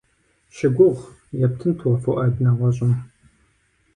[0.55, 1.03] Щыгугъ,
[1.45, 2.93] ептынт уэ Фуӏад нэгъуэщӏым.